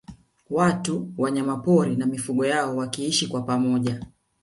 Watu 0.49 1.11
Wanyamapori 1.17 1.95
na 1.95 2.05
mifugo 2.05 2.45
yao 2.45 2.75
wakiishi 2.77 3.27
kwa 3.27 3.41
pamoja 3.41 4.05